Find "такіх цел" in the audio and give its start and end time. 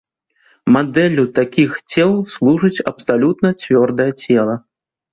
1.41-2.11